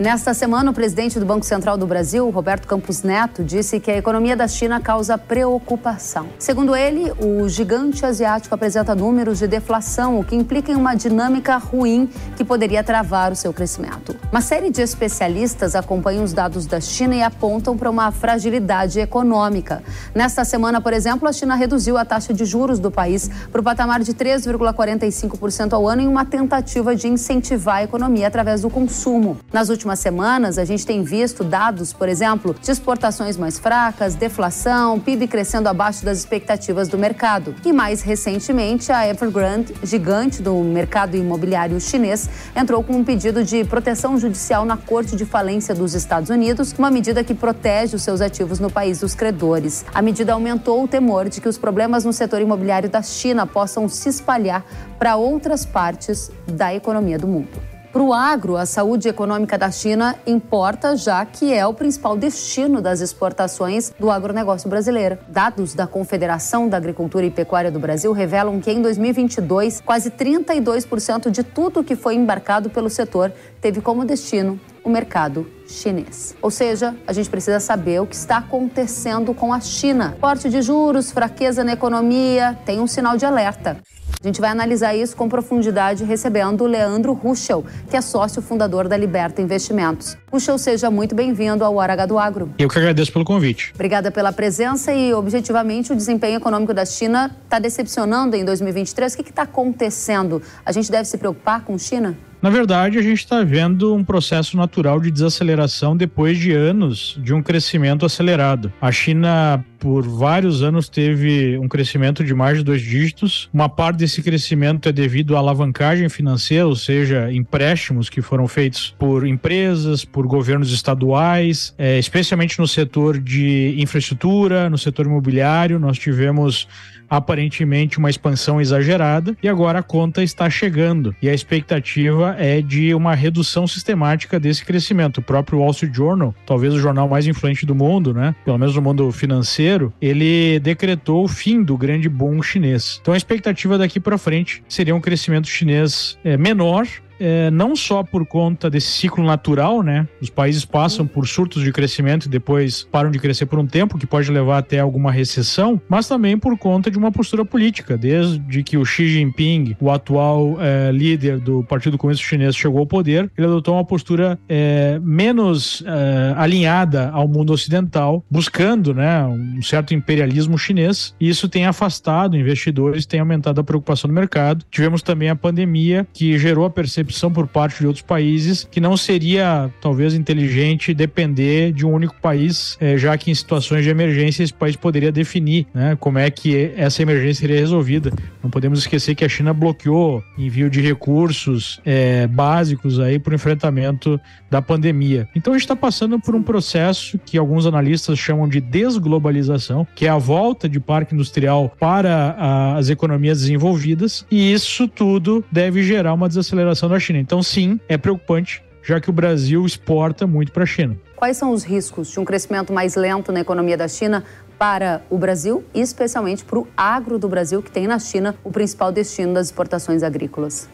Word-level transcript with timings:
E 0.00 0.02
nesta 0.02 0.32
semana, 0.32 0.70
o 0.70 0.72
presidente 0.72 1.20
do 1.20 1.26
Banco 1.26 1.44
Central 1.44 1.76
do 1.76 1.86
Brasil, 1.86 2.30
Roberto 2.30 2.66
Campos 2.66 3.02
Neto, 3.02 3.44
disse 3.44 3.78
que 3.78 3.90
a 3.90 3.98
economia 3.98 4.34
da 4.34 4.48
China 4.48 4.80
causa 4.80 5.18
preocupação. 5.18 6.28
Segundo 6.38 6.74
ele, 6.74 7.12
o 7.18 7.46
gigante 7.50 8.06
asiático 8.06 8.54
apresenta 8.54 8.94
números 8.94 9.38
de 9.38 9.46
deflação, 9.46 10.18
o 10.18 10.24
que 10.24 10.34
implica 10.34 10.72
em 10.72 10.74
uma 10.74 10.94
dinâmica 10.94 11.58
ruim 11.58 12.08
que 12.34 12.42
poderia 12.42 12.82
travar 12.82 13.30
o 13.30 13.36
seu 13.36 13.52
crescimento. 13.52 14.16
Uma 14.30 14.40
série 14.40 14.70
de 14.70 14.80
especialistas 14.80 15.74
acompanham 15.74 16.22
os 16.22 16.32
dados 16.32 16.64
da 16.64 16.80
China 16.80 17.16
e 17.16 17.20
apontam 17.20 17.76
para 17.76 17.90
uma 17.90 18.12
fragilidade 18.12 19.00
econômica. 19.00 19.82
Nesta 20.14 20.44
semana, 20.44 20.80
por 20.80 20.92
exemplo, 20.92 21.28
a 21.28 21.32
China 21.32 21.56
reduziu 21.56 21.98
a 21.98 22.04
taxa 22.04 22.32
de 22.32 22.44
juros 22.44 22.78
do 22.78 22.92
país 22.92 23.28
para 23.50 23.60
o 23.60 23.64
patamar 23.64 24.04
de 24.04 24.14
3,45% 24.14 25.72
ao 25.72 25.88
ano 25.88 26.02
em 26.02 26.06
uma 26.06 26.24
tentativa 26.24 26.94
de 26.94 27.08
incentivar 27.08 27.78
a 27.78 27.82
economia 27.82 28.28
através 28.28 28.62
do 28.62 28.70
consumo. 28.70 29.36
Nas 29.52 29.68
últimas 29.68 29.98
semanas, 29.98 30.58
a 30.58 30.64
gente 30.64 30.86
tem 30.86 31.02
visto 31.02 31.42
dados, 31.42 31.92
por 31.92 32.08
exemplo, 32.08 32.54
de 32.54 32.70
exportações 32.70 33.36
mais 33.36 33.58
fracas, 33.58 34.14
deflação, 34.14 35.00
PIB 35.00 35.26
crescendo 35.26 35.68
abaixo 35.68 36.04
das 36.04 36.18
expectativas 36.18 36.86
do 36.86 36.96
mercado. 36.96 37.52
E 37.64 37.72
mais 37.72 38.00
recentemente, 38.00 38.92
a 38.92 39.08
Evergrande, 39.08 39.74
gigante 39.82 40.40
do 40.40 40.54
mercado 40.62 41.16
imobiliário 41.16 41.80
chinês, 41.80 42.30
entrou 42.54 42.84
com 42.84 42.92
um 42.92 43.02
pedido 43.02 43.42
de 43.42 43.64
proteção 43.64 44.19
judicial 44.20 44.64
na 44.64 44.76
Corte 44.76 45.16
de 45.16 45.24
Falência 45.24 45.74
dos 45.74 45.94
Estados 45.94 46.30
Unidos, 46.30 46.74
uma 46.78 46.90
medida 46.90 47.24
que 47.24 47.34
protege 47.34 47.96
os 47.96 48.02
seus 48.02 48.20
ativos 48.20 48.60
no 48.60 48.70
país 48.70 49.00
dos 49.00 49.14
credores. 49.14 49.84
A 49.92 50.02
medida 50.02 50.32
aumentou 50.32 50.84
o 50.84 50.88
temor 50.88 51.28
de 51.28 51.40
que 51.40 51.48
os 51.48 51.58
problemas 51.58 52.04
no 52.04 52.12
setor 52.12 52.40
imobiliário 52.40 52.88
da 52.88 53.02
China 53.02 53.46
possam 53.46 53.88
se 53.88 54.08
espalhar 54.08 54.64
para 54.98 55.16
outras 55.16 55.64
partes 55.64 56.30
da 56.46 56.74
economia 56.74 57.18
do 57.18 57.26
mundo. 57.26 57.69
Para 57.92 58.02
o 58.02 58.12
agro, 58.12 58.56
a 58.56 58.64
saúde 58.66 59.08
econômica 59.08 59.58
da 59.58 59.68
China 59.68 60.14
importa, 60.24 60.96
já 60.96 61.24
que 61.26 61.52
é 61.52 61.66
o 61.66 61.74
principal 61.74 62.16
destino 62.16 62.80
das 62.80 63.00
exportações 63.00 63.92
do 63.98 64.12
agronegócio 64.12 64.70
brasileiro. 64.70 65.18
Dados 65.26 65.74
da 65.74 65.88
Confederação 65.88 66.68
da 66.68 66.76
Agricultura 66.76 67.26
e 67.26 67.32
Pecuária 67.32 67.68
do 67.68 67.80
Brasil 67.80 68.12
revelam 68.12 68.60
que 68.60 68.70
em 68.70 68.80
2022, 68.80 69.80
quase 69.80 70.08
32% 70.08 71.30
de 71.32 71.42
tudo 71.42 71.82
que 71.82 71.96
foi 71.96 72.14
embarcado 72.14 72.70
pelo 72.70 72.88
setor 72.88 73.32
teve 73.60 73.80
como 73.80 74.04
destino 74.04 74.60
o 74.84 74.88
mercado 74.88 75.44
chinês. 75.66 76.36
Ou 76.40 76.50
seja, 76.50 76.94
a 77.08 77.12
gente 77.12 77.28
precisa 77.28 77.58
saber 77.58 78.00
o 78.00 78.06
que 78.06 78.14
está 78.14 78.36
acontecendo 78.38 79.34
com 79.34 79.52
a 79.52 79.60
China. 79.60 80.16
Corte 80.20 80.48
de 80.48 80.62
juros, 80.62 81.10
fraqueza 81.10 81.64
na 81.64 81.72
economia, 81.72 82.56
tem 82.64 82.80
um 82.80 82.86
sinal 82.86 83.16
de 83.16 83.26
alerta. 83.26 83.78
A 84.22 84.26
gente 84.26 84.38
vai 84.38 84.50
analisar 84.50 84.94
isso 84.94 85.16
com 85.16 85.30
profundidade 85.30 86.04
recebendo 86.04 86.60
o 86.60 86.66
Leandro 86.66 87.14
Ruschel, 87.14 87.64
que 87.88 87.96
é 87.96 88.02
sócio 88.02 88.42
fundador 88.42 88.86
da 88.86 88.94
Liberta 88.94 89.40
Investimentos. 89.40 90.14
Ruschel, 90.30 90.58
seja 90.58 90.90
muito 90.90 91.14
bem-vindo 91.14 91.64
ao 91.64 91.76
Hora 91.76 91.94
H 91.94 92.04
do 92.04 92.18
Agro. 92.18 92.52
Eu 92.58 92.68
que 92.68 92.78
agradeço 92.78 93.10
pelo 93.10 93.24
convite. 93.24 93.72
Obrigada 93.74 94.10
pela 94.10 94.30
presença 94.30 94.92
e, 94.92 95.14
objetivamente, 95.14 95.90
o 95.90 95.96
desempenho 95.96 96.36
econômico 96.36 96.74
da 96.74 96.84
China 96.84 97.34
está 97.44 97.58
decepcionando 97.58 98.36
em 98.36 98.44
2023. 98.44 99.14
O 99.14 99.16
que 99.16 99.30
está 99.30 99.44
acontecendo? 99.44 100.42
A 100.66 100.70
gente 100.70 100.90
deve 100.90 101.06
se 101.06 101.16
preocupar 101.16 101.64
com 101.64 101.78
China? 101.78 102.14
Na 102.42 102.48
verdade, 102.48 102.98
a 102.98 103.02
gente 103.02 103.18
está 103.18 103.42
vendo 103.42 103.94
um 103.94 104.02
processo 104.02 104.56
natural 104.56 105.00
de 105.00 105.10
desaceleração 105.10 105.94
depois 105.94 106.38
de 106.38 106.52
anos 106.52 107.18
de 107.22 107.34
um 107.34 107.42
crescimento 107.42 108.06
acelerado. 108.06 108.72
A 108.80 108.90
China, 108.90 109.62
por 109.80 110.06
vários 110.06 110.62
anos, 110.62 110.88
teve 110.88 111.58
um 111.58 111.66
crescimento 111.66 112.22
de 112.22 112.34
mais 112.34 112.58
de 112.58 112.64
dois 112.64 112.82
dígitos. 112.82 113.48
Uma 113.52 113.68
parte 113.68 113.96
desse 113.96 114.22
crescimento 114.22 114.88
é 114.88 114.92
devido 114.92 115.34
à 115.34 115.38
alavancagem 115.38 116.08
financeira, 116.10 116.66
ou 116.66 116.76
seja, 116.76 117.32
empréstimos 117.32 118.10
que 118.10 118.20
foram 118.20 118.46
feitos 118.46 118.94
por 118.98 119.26
empresas, 119.26 120.04
por 120.04 120.26
governos 120.26 120.70
estaduais, 120.70 121.74
é, 121.78 121.98
especialmente 121.98 122.58
no 122.58 122.68
setor 122.68 123.18
de 123.18 123.74
infraestrutura, 123.78 124.68
no 124.68 124.76
setor 124.76 125.06
imobiliário. 125.06 125.78
Nós 125.78 125.98
tivemos 125.98 126.68
aparentemente 127.10 127.98
uma 127.98 128.08
expansão 128.08 128.60
exagerada 128.60 129.36
e 129.42 129.48
agora 129.48 129.80
a 129.80 129.82
conta 129.82 130.22
está 130.22 130.48
chegando 130.48 131.14
e 131.20 131.28
a 131.28 131.34
expectativa 131.34 132.36
é 132.38 132.62
de 132.62 132.94
uma 132.94 133.14
redução 133.16 133.66
sistemática 133.66 134.38
desse 134.38 134.64
crescimento. 134.64 135.18
O 135.18 135.22
próprio 135.22 135.58
Wall 135.58 135.72
Street 135.72 135.92
Journal, 135.92 136.32
talvez 136.46 136.72
o 136.72 136.78
jornal 136.78 137.08
mais 137.08 137.26
influente 137.26 137.66
do 137.66 137.74
mundo, 137.74 138.14
né, 138.14 138.34
pelo 138.44 138.56
menos 138.56 138.76
no 138.76 138.82
mundo 138.82 139.10
financeiro, 139.10 139.69
ele 140.00 140.58
decretou 140.60 141.24
o 141.24 141.28
fim 141.28 141.62
do 141.62 141.76
grande 141.76 142.08
boom 142.08 142.42
chinês. 142.42 142.98
Então 143.00 143.14
a 143.14 143.16
expectativa 143.16 143.78
daqui 143.78 144.00
para 144.00 144.18
frente 144.18 144.62
seria 144.68 144.94
um 144.94 145.00
crescimento 145.00 145.48
chinês 145.48 146.18
é, 146.24 146.36
menor 146.36 146.86
é, 147.20 147.50
não 147.50 147.76
só 147.76 148.02
por 148.02 148.26
conta 148.26 148.70
desse 148.70 148.88
ciclo 148.88 149.22
natural, 149.22 149.82
né? 149.82 150.08
Os 150.20 150.30
países 150.30 150.64
passam 150.64 151.06
por 151.06 151.28
surtos 151.28 151.62
de 151.62 151.70
crescimento 151.70 152.24
e 152.24 152.28
depois 152.28 152.88
param 152.90 153.10
de 153.10 153.18
crescer 153.18 153.46
por 153.46 153.58
um 153.58 153.66
tempo, 153.66 153.98
que 153.98 154.06
pode 154.06 154.30
levar 154.30 154.58
até 154.58 154.78
alguma 154.78 155.12
recessão, 155.12 155.80
mas 155.88 156.08
também 156.08 156.38
por 156.38 156.56
conta 156.56 156.90
de 156.90 156.96
uma 156.96 157.12
postura 157.12 157.44
política. 157.44 157.98
Desde 157.98 158.62
que 158.62 158.78
o 158.78 158.84
Xi 158.84 159.06
Jinping, 159.08 159.76
o 159.78 159.90
atual 159.90 160.56
é, 160.58 160.90
líder 160.90 161.38
do 161.38 161.62
Partido 161.64 161.98
Comunista 161.98 162.26
Chinês, 162.26 162.56
chegou 162.56 162.80
ao 162.80 162.86
poder, 162.86 163.30
ele 163.36 163.46
adotou 163.46 163.74
uma 163.74 163.84
postura 163.84 164.38
é, 164.48 164.98
menos 165.02 165.84
é, 165.86 166.34
alinhada 166.36 167.10
ao 167.10 167.28
mundo 167.28 167.52
ocidental, 167.52 168.24
buscando, 168.30 168.94
né, 168.94 169.24
um 169.26 169.60
certo 169.62 169.92
imperialismo 169.92 170.56
chinês. 170.56 171.14
E 171.20 171.28
isso 171.28 171.48
tem 171.48 171.66
afastado 171.66 172.36
investidores, 172.36 173.04
tem 173.04 173.20
aumentado 173.20 173.60
a 173.60 173.64
preocupação 173.64 174.08
no 174.08 174.14
mercado. 174.14 174.64
Tivemos 174.70 175.02
também 175.02 175.28
a 175.28 175.36
pandemia 175.36 176.06
que 176.12 176.38
gerou 176.38 176.64
a 176.64 176.70
percepção 176.70 177.09
percepção 177.10 177.32
por 177.32 177.46
parte 177.46 177.80
de 177.80 177.86
outros 177.86 178.02
países 178.02 178.66
que 178.70 178.80
não 178.80 178.96
seria 178.96 179.70
talvez 179.80 180.14
inteligente 180.14 180.94
depender 180.94 181.72
de 181.72 181.84
um 181.84 181.92
único 181.92 182.14
país, 182.20 182.76
é, 182.80 182.96
já 182.96 183.16
que 183.18 183.30
em 183.30 183.34
situações 183.34 183.84
de 183.84 183.90
emergência 183.90 184.44
esse 184.44 184.54
país 184.54 184.76
poderia 184.76 185.10
definir 185.10 185.66
né, 185.74 185.96
como 185.98 186.18
é 186.18 186.30
que 186.30 186.72
essa 186.76 187.02
emergência 187.02 187.40
seria 187.40 187.58
resolvida. 187.58 188.12
Não 188.42 188.50
podemos 188.50 188.78
esquecer 188.78 189.14
que 189.14 189.24
a 189.24 189.28
China 189.28 189.52
bloqueou 189.52 190.22
envio 190.38 190.70
de 190.70 190.80
recursos 190.80 191.80
é, 191.84 192.26
básicos 192.26 193.00
aí 193.00 193.18
para 193.18 193.32
o 193.32 193.34
enfrentamento 193.34 194.20
da 194.48 194.62
pandemia. 194.62 195.28
Então 195.34 195.52
a 195.52 195.56
gente 195.56 195.64
está 195.64 195.76
passando 195.76 196.18
por 196.20 196.34
um 196.34 196.42
processo 196.42 197.18
que 197.18 197.36
alguns 197.36 197.66
analistas 197.66 198.18
chamam 198.18 198.48
de 198.48 198.60
desglobalização, 198.60 199.86
que 199.94 200.06
é 200.06 200.08
a 200.08 200.18
volta 200.18 200.68
de 200.68 200.78
parque 200.78 201.14
industrial 201.14 201.74
para 201.78 202.36
a, 202.38 202.76
as 202.76 202.88
economias 202.88 203.40
desenvolvidas, 203.40 204.24
e 204.30 204.52
isso 204.52 204.86
tudo 204.86 205.44
deve 205.50 205.82
gerar 205.82 206.14
uma 206.14 206.28
desaceleração 206.28 206.88
da 206.88 206.99
China. 207.00 207.18
Então, 207.18 207.42
sim, 207.42 207.80
é 207.88 207.98
preocupante, 207.98 208.62
já 208.82 209.00
que 209.00 209.10
o 209.10 209.12
Brasil 209.12 209.64
exporta 209.64 210.26
muito 210.26 210.52
para 210.52 210.62
a 210.62 210.66
China. 210.66 210.96
Quais 211.16 211.36
são 211.36 211.50
os 211.50 211.64
riscos 211.64 212.10
de 212.10 212.20
um 212.20 212.24
crescimento 212.24 212.72
mais 212.72 212.94
lento 212.96 213.32
na 213.32 213.40
economia 213.40 213.76
da 213.76 213.88
China 213.88 214.24
para 214.58 215.02
o 215.10 215.18
Brasil 215.18 215.64
e 215.74 215.80
especialmente 215.80 216.44
para 216.44 216.58
o 216.58 216.68
agro 216.76 217.18
do 217.18 217.28
Brasil, 217.28 217.62
que 217.62 217.70
tem 217.70 217.86
na 217.86 217.98
China 217.98 218.34
o 218.44 218.50
principal 218.50 218.92
destino 218.92 219.34
das 219.34 219.46
exportações 219.46 220.02
agrícolas? 220.02 220.68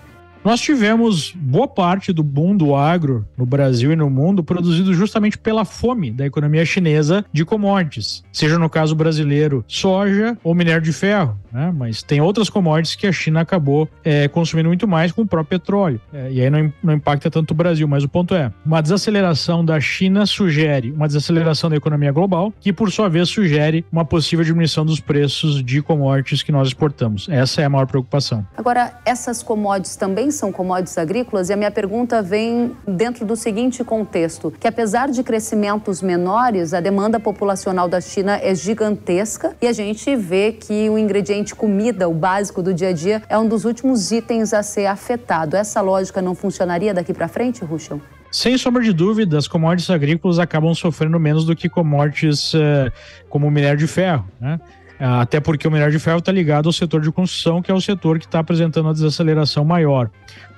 Nós 0.46 0.60
tivemos 0.60 1.32
boa 1.34 1.66
parte 1.66 2.12
do 2.12 2.22
boom 2.22 2.56
do 2.56 2.76
agro 2.76 3.26
no 3.36 3.44
Brasil 3.44 3.90
e 3.90 3.96
no 3.96 4.08
mundo 4.08 4.44
produzido 4.44 4.94
justamente 4.94 5.36
pela 5.36 5.64
fome 5.64 6.12
da 6.12 6.24
economia 6.24 6.64
chinesa 6.64 7.24
de 7.32 7.44
commodities, 7.44 8.22
seja 8.32 8.56
no 8.56 8.70
caso 8.70 8.94
brasileiro 8.94 9.64
soja 9.66 10.38
ou 10.44 10.54
minério 10.54 10.82
de 10.82 10.92
ferro, 10.92 11.36
né? 11.52 11.74
mas 11.76 12.00
tem 12.00 12.20
outras 12.20 12.48
commodities 12.48 12.94
que 12.94 13.08
a 13.08 13.12
China 13.12 13.40
acabou 13.40 13.88
é, 14.04 14.28
consumindo 14.28 14.68
muito 14.68 14.86
mais 14.86 15.10
com 15.10 15.22
o 15.22 15.26
próprio 15.26 15.58
petróleo. 15.58 16.00
É, 16.12 16.30
e 16.30 16.40
aí 16.40 16.48
não, 16.48 16.72
não 16.80 16.94
impacta 16.94 17.28
tanto 17.28 17.50
o 17.50 17.54
Brasil, 17.54 17.88
mas 17.88 18.04
o 18.04 18.08
ponto 18.08 18.32
é: 18.32 18.52
uma 18.64 18.80
desaceleração 18.80 19.64
da 19.64 19.80
China 19.80 20.26
sugere 20.26 20.92
uma 20.92 21.08
desaceleração 21.08 21.68
da 21.68 21.74
economia 21.74 22.12
global, 22.12 22.52
que 22.60 22.72
por 22.72 22.92
sua 22.92 23.08
vez 23.08 23.28
sugere 23.28 23.84
uma 23.90 24.04
possível 24.04 24.44
diminuição 24.44 24.86
dos 24.86 25.00
preços 25.00 25.60
de 25.64 25.82
commodities 25.82 26.44
que 26.44 26.52
nós 26.52 26.68
exportamos. 26.68 27.26
Essa 27.28 27.62
é 27.62 27.64
a 27.64 27.68
maior 27.68 27.86
preocupação. 27.86 28.46
Agora, 28.56 28.96
essas 29.04 29.42
commodities 29.42 29.96
também 29.96 30.30
são 30.36 30.52
commodities 30.52 30.96
agrícolas 30.98 31.48
e 31.48 31.52
a 31.52 31.56
minha 31.56 31.70
pergunta 31.70 32.22
vem 32.22 32.76
dentro 32.86 33.24
do 33.24 33.34
seguinte 33.34 33.82
contexto, 33.82 34.52
que 34.58 34.68
apesar 34.68 35.08
de 35.08 35.22
crescimentos 35.22 36.02
menores, 36.02 36.72
a 36.72 36.80
demanda 36.80 37.18
populacional 37.18 37.88
da 37.88 38.00
China 38.00 38.38
é 38.42 38.54
gigantesca 38.54 39.56
e 39.60 39.66
a 39.66 39.72
gente 39.72 40.14
vê 40.14 40.52
que 40.52 40.88
o 40.88 40.98
ingrediente 40.98 41.54
comida, 41.54 42.08
o 42.08 42.14
básico 42.14 42.62
do 42.62 42.72
dia 42.72 42.88
a 42.88 42.92
dia, 42.92 43.22
é 43.28 43.38
um 43.38 43.48
dos 43.48 43.64
últimos 43.64 44.12
itens 44.12 44.52
a 44.52 44.62
ser 44.62 44.86
afetado. 44.86 45.56
Essa 45.56 45.80
lógica 45.80 46.22
não 46.22 46.34
funcionaria 46.34 46.94
daqui 46.94 47.12
para 47.12 47.28
frente, 47.28 47.64
Ruschel? 47.64 48.00
Sem 48.30 48.58
sombra 48.58 48.82
de 48.82 48.92
dúvida, 48.92 49.38
as 49.38 49.48
commodities 49.48 49.88
agrícolas 49.88 50.38
acabam 50.38 50.74
sofrendo 50.74 51.18
menos 51.18 51.44
do 51.44 51.56
que 51.56 51.68
commodities 51.68 52.52
uh, 52.54 52.92
como 53.28 53.46
o 53.46 53.50
minério 53.50 53.78
de 53.78 53.86
ferro, 53.86 54.26
né? 54.40 54.60
Ah, 54.98 55.20
até 55.20 55.40
porque 55.40 55.68
o 55.68 55.70
minério 55.70 55.92
de 55.92 55.98
ferro 55.98 56.18
está 56.18 56.32
ligado 56.32 56.66
ao 56.66 56.72
setor 56.72 57.00
de 57.00 57.10
construção, 57.12 57.60
que 57.60 57.70
é 57.70 57.74
o 57.74 57.80
setor 57.80 58.18
que 58.18 58.24
está 58.24 58.38
apresentando 58.38 58.86
uma 58.86 58.94
desaceleração 58.94 59.64
maior. 59.64 60.10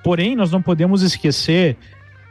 Porém, 0.03 0.37
nós 0.37 0.51
não 0.51 0.63
podemos 0.63 1.03
esquecer 1.03 1.77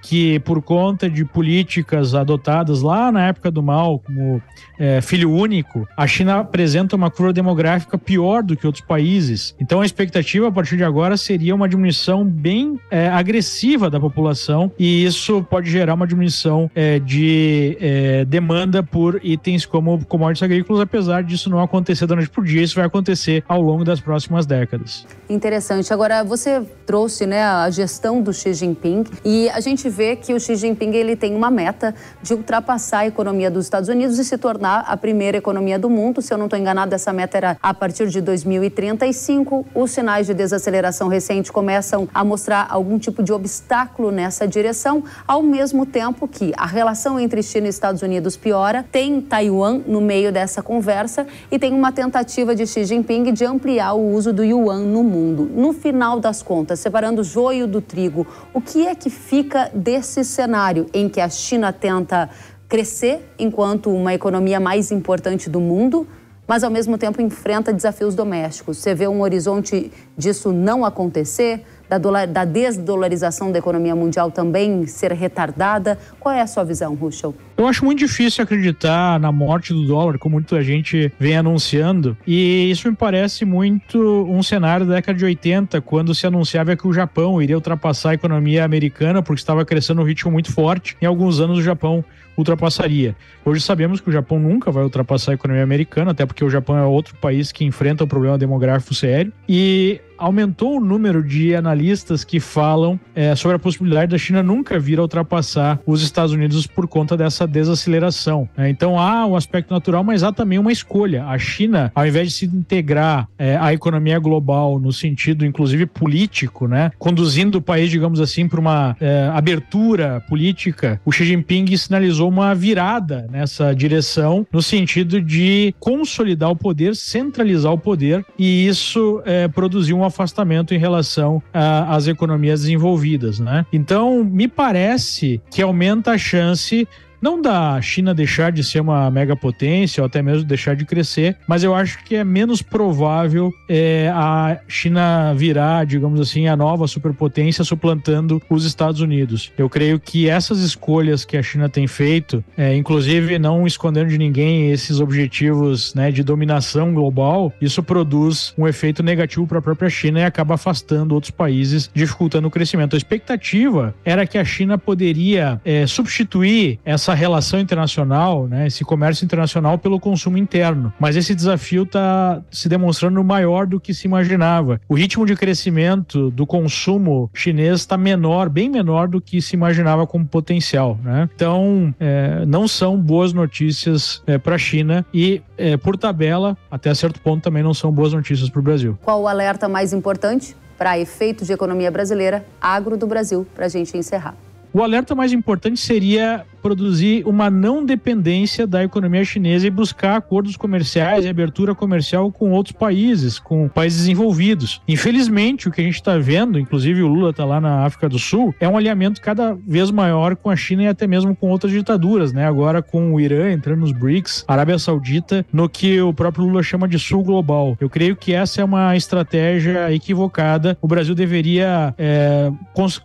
que, 0.08 0.40
por 0.40 0.62
conta 0.62 1.10
de 1.10 1.26
políticas 1.26 2.16
adotadas 2.16 2.82
lá 2.82 3.12
na 3.12 3.28
época 3.28 3.52
do 3.52 3.62
mal, 3.62 4.00
como 4.00 4.42
é, 4.80 5.02
filho 5.02 5.30
único, 5.30 5.86
a 5.98 6.08
China 6.08 6.40
apresenta 6.40 6.96
uma 6.96 7.12
curva 7.12 7.34
demográfica 7.34 7.98
pior 7.98 8.42
do 8.42 8.56
que 8.56 8.66
outros 8.66 8.86
países. 8.86 9.54
Então, 9.60 9.82
a 9.82 9.86
expectativa 9.86 10.48
a 10.48 10.52
partir 10.52 10.78
de 10.78 10.84
agora 10.86 11.18
seria 11.18 11.54
uma 11.54 11.68
diminuição 11.68 12.24
bem 12.24 12.80
é, 12.90 13.10
agressiva 13.10 13.90
da 13.90 14.00
população, 14.00 14.72
e 14.80 15.04
isso 15.04 15.44
pode 15.50 15.70
gerar 15.70 15.96
uma 15.96 16.08
diminuição 16.08 16.72
é, 16.74 17.00
de 17.00 17.78
é, 17.82 18.24
demanda 18.24 18.82
por 18.82 19.20
itens 19.22 19.66
como 19.66 20.06
commodities 20.06 20.44
agrícolas, 20.44 20.82
apesar 20.82 21.22
disso 21.22 21.50
não 21.50 21.60
acontecer 21.60 22.08
da 22.08 22.16
noite 22.16 22.30
por 22.30 22.46
dia, 22.46 22.62
isso 22.62 22.76
vai 22.76 22.86
acontecer 22.86 23.44
ao 23.46 23.62
longo 23.62 23.84
das 23.84 24.00
próximas 24.00 24.46
décadas. 24.46 25.06
Interessante. 25.30 25.92
Agora, 25.92 26.24
você 26.24 26.62
trouxe 26.86 27.26
né, 27.26 27.44
a 27.44 27.70
gestão 27.70 28.22
do 28.22 28.32
Xi 28.32 28.54
Jinping 28.54 29.04
e 29.26 29.50
a 29.50 29.60
gente 29.60 29.90
vê 29.98 30.16
que 30.16 30.32
o 30.32 30.40
Xi 30.40 30.56
Jinping 30.56 30.92
ele 30.92 31.16
tem 31.16 31.36
uma 31.36 31.50
meta 31.50 31.96
de 32.22 32.36
ultrapassar 32.36 33.00
a 33.00 33.08
economia 33.08 33.50
dos 33.50 33.66
Estados 33.66 33.90
Unidos 33.90 34.20
e 34.20 34.24
se 34.24 34.38
tornar 34.38 34.86
a 34.88 34.96
primeira 34.96 35.38
economia 35.38 35.80
do 35.80 35.90
mundo. 35.90 36.22
Se 36.22 36.32
eu 36.32 36.38
não 36.38 36.46
estou 36.46 36.60
enganado, 36.60 36.94
essa 36.94 37.12
meta 37.12 37.36
era 37.36 37.58
a 37.60 37.74
partir 37.74 38.08
de 38.08 38.22
2035. 38.22 39.66
Os 39.74 39.90
sinais 39.90 40.28
de 40.28 40.36
desaceleração 40.36 41.08
recente 41.08 41.52
começam 41.52 42.08
a 42.14 42.24
mostrar 42.24 42.68
algum 42.70 43.00
tipo 43.00 43.24
de 43.24 43.34
obstáculo 43.34 44.12
nessa 44.12 44.48
direção, 44.48 45.04
ao 45.28 45.42
mesmo 45.42 45.84
tempo 45.84 46.28
que 46.28 46.54
a 46.56 46.68
relação 46.68 47.20
entre 47.20 47.42
China 47.42 47.66
e 47.66 47.70
Estados 47.72 48.04
Unidos 48.04 48.38
piora, 48.38 48.86
tem 48.92 49.20
Taiwan 49.20 49.82
no 49.88 50.00
meio 50.00 50.32
dessa 50.32 50.62
conversa 50.62 51.26
e 51.50 51.58
tem 51.58 51.74
uma 51.74 51.92
tentativa 51.92 52.54
de 52.54 52.68
Xi 52.68 52.86
Jinping 52.86 53.34
de 53.34 53.46
ampliar 53.46 53.94
o 53.94 54.14
uso 54.14 54.32
do 54.32 54.44
yuan 54.44 54.82
no 54.82 55.04
mundo. 55.04 55.50
No 55.52 55.74
final 55.74 56.20
das 56.20 56.44
contas, 56.44 56.80
separando 56.80 57.22
o 57.22 57.24
joio 57.24 57.66
do 57.66 57.82
trigo, 57.82 58.28
o 58.54 58.62
que 58.62 58.86
é 58.86 58.94
que 58.94 59.10
fica 59.10 59.72
desse 59.78 60.24
cenário 60.24 60.88
em 60.94 61.08
que 61.08 61.22
a 61.22 61.30
China 61.30 61.72
tenta 61.72 62.30
crescer 62.68 63.34
enquanto 63.40 63.90
uma 63.90 64.14
economia 64.14 64.60
mais 64.60 64.92
importante 64.92 65.50
do 65.50 65.62
mundo, 65.62 66.08
mas 66.46 66.64
ao 66.64 66.72
mesmo 66.72 66.98
tempo 66.98 67.22
enfrenta 67.22 67.72
desafios 67.72 68.16
domésticos? 68.16 68.78
Você 68.78 68.94
vê 68.94 69.08
um 69.08 69.22
horizonte 69.22 69.92
disso 70.18 70.52
não 70.52 70.84
acontecer? 70.84 71.64
da, 71.90 71.98
dolar, 71.98 72.28
da 72.28 72.46
desdolarização 72.46 73.52
da 73.52 73.60
economia 73.60 73.96
mundial 73.96 74.32
também 74.32 74.86
ser 74.86 75.12
retardada? 75.14 75.98
Qual 76.20 76.34
é 76.34 76.42
a 76.42 76.48
sua 76.48 76.64
visão, 76.64 76.94
Ruschel? 76.96 77.34
Eu 77.58 77.66
acho 77.66 77.84
muito 77.84 77.98
difícil 77.98 78.44
acreditar 78.44 79.20
na 79.20 79.32
morte 79.32 79.74
do 79.74 79.84
dólar, 79.84 80.20
como 80.20 80.34
muita 80.34 80.62
gente 80.62 81.12
vem 81.20 81.36
anunciando, 81.36 82.16
e 82.26 82.70
isso 82.70 82.88
me 82.88 82.96
parece 82.96 83.46
muito 83.46 84.00
um 84.30 84.44
cenário 84.44 84.86
da 84.86 84.94
década 84.94 85.18
de 85.18 85.26
80, 85.26 85.82
quando 85.82 86.14
se 86.14 86.28
anunciava 86.28 86.76
que 86.76 86.88
o 86.88 86.94
Japão 86.94 87.42
iria 87.42 87.56
ultrapassar 87.56 88.12
a 88.12 88.14
economia 88.14 88.64
americana, 88.64 89.24
porque 89.24 89.42
estava 89.42 89.66
crescendo 89.66 90.02
um 90.02 90.06
ritmo 90.06 90.32
muito 90.32 90.52
forte. 90.52 90.96
Em 91.02 91.08
alguns 91.08 91.40
anos, 91.40 91.58
o 91.58 91.64
Japão 91.64 92.06
ultrapassaria. 92.38 93.16
Hoje 93.44 93.62
sabemos 93.62 94.00
que 94.00 94.10
o 94.10 94.14
Japão 94.14 94.40
nunca 94.40 94.70
vai 94.70 94.84
ultrapassar 94.84 95.32
a 95.32 95.34
economia 95.34 95.64
americana, 95.64 96.12
até 96.12 96.26
porque 96.26 96.46
o 96.46 96.50
Japão 96.50 96.78
é 96.78 96.84
outro 96.84 97.16
país 97.16 97.52
que 97.52 97.66
enfrenta 97.66 98.04
um 98.04 98.08
problema 98.08 98.38
demográfico 98.38 98.94
sério. 98.94 99.34
E 99.50 100.00
aumentou 100.18 100.78
o 100.78 100.80
número 100.80 101.24
de 101.24 101.56
analistas 101.56 102.24
que 102.24 102.40
falam 102.40 103.00
é, 103.16 103.36
sobre 103.36 103.56
a 103.56 103.60
possibilidade 103.60 104.12
da 104.12 104.18
China 104.18 104.44
nunca 104.44 104.80
vir 104.80 105.00
a 105.00 105.04
ultrapassar 105.04 105.80
os 105.86 106.02
Estados 106.02 106.34
Unidos 106.34 106.68
por 106.68 106.88
conta 106.88 107.16
dessa 107.16 107.47
desaceleração. 107.48 108.48
É, 108.58 108.70
então 108.70 109.00
há 109.00 109.26
um 109.26 109.36
aspecto 109.36 109.74
natural, 109.74 110.04
mas 110.04 110.24
há 110.24 110.32
também 110.32 110.60
uma 110.60 110.72
escolha. 110.72 111.26
A 111.26 111.38
China, 111.40 111.92
ao 111.96 112.06
invés 112.06 112.30
de 112.30 112.34
se 112.34 112.46
integrar 112.46 113.28
é, 113.38 113.58
à 113.58 113.74
economia 113.74 114.20
global 114.20 114.80
no 114.80 114.92
sentido, 114.92 115.46
inclusive, 115.46 115.86
político, 115.86 116.68
né, 116.68 116.92
conduzindo 117.00 117.58
o 117.58 117.62
país, 117.62 117.90
digamos 117.90 118.20
assim, 118.20 118.48
para 118.48 118.60
uma 118.60 118.96
é, 119.00 119.30
abertura 119.34 120.24
política, 120.28 121.00
o 121.06 121.12
Xi 121.12 121.26
Jinping 121.26 121.76
sinalizou 121.78 122.30
uma 122.30 122.54
virada 122.54 123.28
nessa 123.32 123.74
direção, 123.74 124.46
no 124.52 124.62
sentido 124.62 125.22
de 125.22 125.74
consolidar 125.80 126.50
o 126.50 126.56
poder, 126.56 126.96
centralizar 126.96 127.72
o 127.72 127.78
poder, 127.78 128.26
e 128.38 128.68
isso 128.68 129.22
é, 129.26 129.48
produziu 129.48 129.98
uma 129.98 130.10
afastamento 130.18 130.74
em 130.74 130.80
relação 130.80 131.42
às 131.54 132.08
economias 132.08 132.62
desenvolvidas, 132.62 133.40
né? 133.40 133.66
Então, 133.72 134.24
me 134.24 134.48
parece 134.48 135.40
que 135.52 135.62
aumenta 135.62 136.12
a 136.12 136.18
chance 136.18 136.88
não 137.22 137.42
da 137.42 137.82
China 137.82 138.14
deixar 138.14 138.52
de 138.52 138.64
ser 138.64 138.80
uma 138.80 139.10
megapotência 139.10 140.02
ou 140.02 140.08
até 140.08 140.22
mesmo 140.22 140.44
deixar 140.44 140.76
de 140.76 140.86
crescer, 140.86 141.38
mas 141.48 141.64
eu 141.64 141.74
acho 141.74 142.04
que 142.04 142.16
é 142.16 142.24
menos 142.24 142.62
provável 142.62 143.54
é, 143.70 144.12
a 144.14 144.60
China 144.68 145.34
virar, 145.34 145.86
digamos 145.86 146.20
assim, 146.20 146.48
a 146.48 146.56
nova 146.56 146.88
superpotência 146.88 147.64
suplantando 147.64 148.42
os 148.50 148.66
Estados 148.66 149.02
Unidos. 149.02 149.52
Eu 149.58 149.70
creio 149.70 150.00
que 150.00 150.30
essas 150.30 150.60
escolhas 150.60 151.26
que 151.26 151.38
a 151.38 151.44
China 151.44 151.70
tem 151.70 151.88
feito, 151.88 152.44
é, 152.58 152.76
inclusive 152.76 153.40
não 153.40 153.66
escondendo 153.66 154.10
de 154.10 154.18
ninguém 154.18 154.72
esses 154.72 155.00
objetivos 155.00 155.94
né, 155.94 156.12
de 156.12 156.24
dominação 156.24 156.94
global, 156.94 157.54
isso 157.62 157.82
produz 157.82 158.54
um 158.58 158.68
efeito 158.68 159.02
negativo 159.04 159.48
para 159.48 159.60
a 159.60 159.62
própria 159.62 159.90
China 159.90 160.20
e 160.20 160.24
acaba 160.24 160.56
afastando 160.56 161.16
outros 161.16 161.32
países, 161.32 161.90
dificultando 161.94 162.48
o 162.48 162.52
crescimento. 162.52 162.96
A 162.96 162.98
expectativa 162.98 163.96
era 164.04 164.26
que 164.26 164.38
a 164.38 164.46
China 164.46 164.78
poderia 164.78 165.60
é, 165.64 165.86
substituir 165.88 166.80
essa 166.86 167.07
essa 167.08 167.14
relação 167.14 167.58
internacional, 167.60 168.48
né, 168.48 168.68
esse 168.68 168.84
comércio 168.84 169.24
internacional 169.24 169.78
pelo 169.78 169.98
consumo 169.98 170.38
interno. 170.38 170.92
Mas 171.00 171.16
esse 171.16 171.34
desafio 171.34 171.84
está 171.84 172.42
se 172.52 172.68
demonstrando 172.68 173.24
maior 173.24 173.66
do 173.66 173.80
que 173.80 173.94
se 173.94 174.08
imaginava. 174.08 174.82
O 174.90 174.96
ritmo 174.96 175.26
de 175.26 175.34
crescimento 175.36 176.30
do 176.30 176.46
consumo 176.46 177.30
chinês 177.34 177.80
está 177.80 177.98
menor, 177.98 178.50
bem 178.50 178.70
menor 178.70 179.08
do 179.08 179.22
que 179.22 179.42
se 179.42 179.56
imaginava 179.56 180.06
como 180.06 180.26
potencial. 180.26 181.00
Né? 181.02 181.30
Então, 181.34 181.96
é, 181.98 182.46
não 182.46 182.68
são 182.68 182.98
boas 182.98 183.32
notícias 183.32 184.22
é, 184.28 184.38
para 184.38 184.56
a 184.56 184.58
China 184.60 185.06
e, 185.14 185.42
é, 185.58 185.78
por 185.78 185.96
tabela, 185.98 186.58
até 186.70 186.94
certo 186.94 187.22
ponto, 187.22 187.42
também 187.42 187.64
não 187.64 187.74
são 187.74 187.90
boas 187.90 188.12
notícias 188.12 188.50
para 188.50 188.60
o 188.60 188.64
Brasil. 188.64 188.98
Qual 189.02 189.22
o 189.22 189.28
alerta 189.28 189.70
mais 189.70 189.94
importante 189.94 190.58
para 190.78 191.00
efeitos 191.00 191.48
de 191.48 191.54
economia 191.54 191.90
brasileira, 191.90 192.46
agro 192.60 192.98
do 192.98 193.08
Brasil, 193.08 193.48
para 193.56 193.66
a 193.66 193.70
gente 193.70 193.98
encerrar? 193.98 194.36
O 194.74 194.84
alerta 194.84 195.16
mais 195.16 195.34
importante 195.34 195.80
seria 195.80 196.46
produzir 196.62 197.26
uma 197.26 197.50
não 197.50 197.86
dependência 197.86 198.68
da 198.68 198.84
economia 198.84 199.24
chinesa 199.24 199.68
e 199.68 199.70
buscar 199.70 200.18
acordos 200.18 200.58
comerciais 200.58 201.26
e 201.26 201.30
abertura 201.30 201.74
comercial 201.74 202.32
com 202.32 202.52
outros 202.52 202.76
países, 202.76 203.40
com 203.40 203.68
países 203.68 204.00
desenvolvidos. 204.00 204.82
Infelizmente, 204.88 205.68
o 205.68 205.72
que 205.72 205.82
a 205.82 205.84
gente 205.84 205.96
está 205.96 206.18
vendo, 206.18 206.60
inclusive 206.60 207.02
o 207.02 207.08
Lula 207.08 207.32
está 207.32 207.46
lá 207.46 207.62
na 207.62 207.86
África 207.86 208.10
do 208.10 208.20
Sul, 208.20 208.54
é 208.60 208.68
um 208.68 208.78
alinhamento 208.78 209.22
cada 209.22 209.54
vez 209.54 209.92
maior 209.92 210.36
com 210.36 210.50
a 210.50 210.56
China 210.56 210.84
e 210.84 210.88
até 210.88 211.08
mesmo 211.08 211.36
com 211.36 211.50
outras 211.50 211.72
ditaduras, 211.72 212.34
né? 212.34 212.46
Agora 212.46 212.82
com 212.82 213.14
o 213.14 213.20
Irã 213.20 213.52
entrando 213.52 213.82
nos 213.82 213.92
BRICS, 213.92 214.44
Arábia 214.48 214.80
Saudita, 214.80 215.46
no 215.52 215.70
que 215.70 216.02
o 216.02 216.14
próprio 216.14 216.46
Lula 216.46 216.64
chama 216.64 216.88
de 216.88 217.00
Sul 217.00 217.24
Global. 217.24 217.78
Eu 217.80 217.90
creio 217.90 218.16
que 218.16 218.34
essa 218.34 218.62
é 218.62 218.64
uma 218.64 218.96
estratégia 218.96 219.92
equivocada. 219.94 220.78
O 220.82 220.88
Brasil 220.88 221.16
deveria 221.16 221.94
é, 221.98 222.52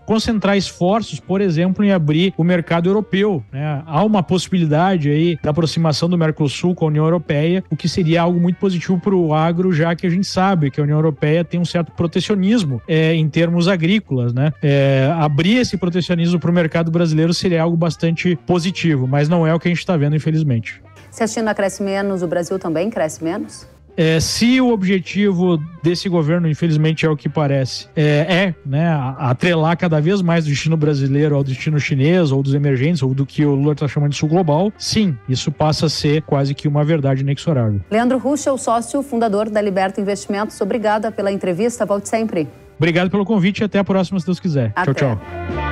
concentrar 0.07 0.57
esforços, 0.57 1.21
por 1.21 1.41
exemplo, 1.41 1.85
em 1.85 1.93
abrir 1.93 2.35
o 2.37 2.45
mercado 2.45 2.88
europeu 2.88 3.42
né? 3.53 3.83
Há 3.87 4.05
uma 4.05 4.23
possibilidade 4.23 5.11
aí 5.11 5.39
da 5.43 5.51
aproximação 5.51 6.09
do 6.09 6.19
Mercosul 6.19 6.75
com 6.75 6.85
a 6.85 6.89
União 6.89 7.05
Europeia, 7.05 7.65
o 7.71 7.77
que 7.77 7.89
seria 7.89 8.23
algo 8.23 8.39
muito 8.41 8.57
positivo 8.57 8.99
para 8.99 9.15
o 9.15 9.35
agro, 9.35 9.73
já 9.73 9.95
que 9.95 10.07
a 10.07 10.11
gente 10.11 10.27
sabe 10.27 10.71
que 10.71 10.81
a 10.81 10.83
União 10.83 10.99
Europeia 10.99 11.45
tem 11.45 11.61
um 11.61 11.65
certo 11.65 11.93
protecionismo 11.93 12.81
é, 12.87 13.15
em 13.15 13.29
termos 13.29 13.69
agrícolas. 13.69 14.33
Né? 14.33 14.53
É, 14.63 15.13
abrir 15.19 15.57
esse 15.57 15.77
protecionismo 15.77 16.39
para 16.39 16.51
o 16.51 16.55
mercado 16.55 16.91
brasileiro 16.91 17.33
seria 17.33 17.63
algo 17.63 17.77
bastante 17.77 18.37
positivo, 18.47 19.07
mas 19.07 19.29
não 19.29 19.47
é 19.47 19.55
o 19.55 19.59
que 19.59 19.69
a 19.69 19.71
gente 19.71 19.81
está 19.81 19.97
vendo, 19.97 20.17
infelizmente. 20.17 20.83
Se 21.11 21.23
a 21.23 21.27
China 21.27 21.55
cresce 21.55 21.83
menos, 21.83 22.23
o 22.23 22.27
Brasil 22.27 22.59
também 22.59 22.89
cresce 22.89 23.23
menos? 23.23 23.67
É, 23.97 24.19
se 24.21 24.61
o 24.61 24.73
objetivo 24.73 25.59
desse 25.83 26.09
governo, 26.09 26.49
infelizmente 26.49 27.05
é 27.05 27.11
o 27.11 27.17
que 27.17 27.29
parece, 27.29 27.89
é, 27.95 28.03
é 28.03 28.55
né, 28.65 28.89
atrelar 29.19 29.77
cada 29.77 30.01
vez 30.01 30.23
mais 30.23 30.47
o 30.47 30.49
destino 30.49 30.77
brasileiro 30.77 31.35
ao 31.35 31.45
destino 31.45 31.79
chinês 31.79 32.33
ou 32.33 32.43
dos 32.43 32.55
emergentes, 32.55 33.03
ou 33.03 33.13
do 33.13 33.27
que 33.27 33.45
o 33.45 33.55
Lula 33.55 33.73
está 33.73 33.87
chamando 33.87 34.13
de 34.13 34.17
sul 34.17 34.29
global, 34.29 34.73
sim, 34.79 35.17
isso 35.29 35.53
passa 35.53 35.87
a 35.87 35.89
ser 35.89 36.23
quase 36.23 36.55
que 36.55 36.67
uma 36.67 36.85
verdade 36.85 37.21
inexorável. 37.23 37.81
Leandro 37.91 38.19
Ruschel, 38.19 38.57
sócio 38.57 39.03
fundador 39.03 39.51
da 39.51 39.61
Liberta 39.61 40.01
Investimentos, 40.01 40.61
obrigada 40.61 41.13
pela 41.13 41.31
entrevista, 41.31 41.85
volte 41.85 42.09
sempre. 42.09 42.49
Obrigado 42.79 43.11
pelo 43.11 43.25
convite 43.25 43.61
e 43.61 43.65
até 43.65 43.79
a 43.79 43.85
próxima, 43.85 44.19
se 44.19 44.27
Deus 44.27 44.41
quiser. 44.41 44.73
Até. 44.75 44.95
Tchau, 44.95 45.17
tchau. 45.17 45.72